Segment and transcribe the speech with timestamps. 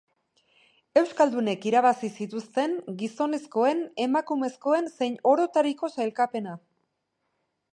[1.01, 6.57] Euskaldunek irabazi zituzten gizonezkoen, emakumezkoen zein orotariko sailkapena.